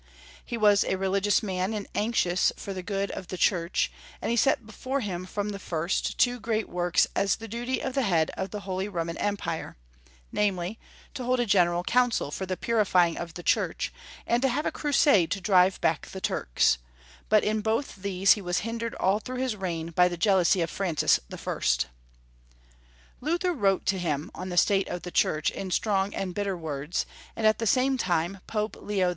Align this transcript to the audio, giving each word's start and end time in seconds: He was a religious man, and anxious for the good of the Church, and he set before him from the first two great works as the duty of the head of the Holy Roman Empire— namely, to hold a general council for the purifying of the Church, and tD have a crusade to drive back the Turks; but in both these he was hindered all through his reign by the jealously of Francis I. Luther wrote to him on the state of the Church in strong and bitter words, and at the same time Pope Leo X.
He 0.43 0.57
was 0.57 0.83
a 0.83 0.95
religious 0.97 1.43
man, 1.43 1.75
and 1.75 1.85
anxious 1.93 2.51
for 2.57 2.73
the 2.73 2.81
good 2.81 3.11
of 3.11 3.27
the 3.27 3.37
Church, 3.37 3.91
and 4.19 4.31
he 4.31 4.35
set 4.35 4.65
before 4.65 5.01
him 5.01 5.27
from 5.27 5.49
the 5.49 5.59
first 5.59 6.17
two 6.17 6.39
great 6.39 6.67
works 6.67 7.05
as 7.15 7.35
the 7.35 7.47
duty 7.47 7.79
of 7.83 7.93
the 7.93 8.01
head 8.01 8.31
of 8.35 8.49
the 8.49 8.61
Holy 8.61 8.89
Roman 8.89 9.15
Empire— 9.19 9.77
namely, 10.31 10.79
to 11.13 11.23
hold 11.23 11.39
a 11.39 11.45
general 11.45 11.83
council 11.83 12.31
for 12.31 12.47
the 12.47 12.57
purifying 12.57 13.15
of 13.15 13.35
the 13.35 13.43
Church, 13.43 13.93
and 14.25 14.41
tD 14.41 14.49
have 14.49 14.65
a 14.65 14.71
crusade 14.71 15.29
to 15.29 15.39
drive 15.39 15.79
back 15.81 16.07
the 16.07 16.19
Turks; 16.19 16.79
but 17.29 17.43
in 17.43 17.61
both 17.61 17.97
these 17.97 18.31
he 18.31 18.41
was 18.41 18.61
hindered 18.61 18.95
all 18.95 19.19
through 19.19 19.37
his 19.37 19.55
reign 19.55 19.89
by 19.91 20.07
the 20.07 20.17
jealously 20.17 20.61
of 20.61 20.71
Francis 20.71 21.19
I. 21.31 21.59
Luther 23.21 23.53
wrote 23.53 23.85
to 23.85 23.99
him 23.99 24.31
on 24.33 24.49
the 24.49 24.57
state 24.57 24.87
of 24.87 25.03
the 25.03 25.11
Church 25.11 25.51
in 25.51 25.69
strong 25.69 26.11
and 26.15 26.33
bitter 26.33 26.57
words, 26.57 27.05
and 27.35 27.45
at 27.45 27.59
the 27.59 27.67
same 27.67 27.99
time 27.99 28.39
Pope 28.47 28.75
Leo 28.81 29.09
X. 29.09 29.09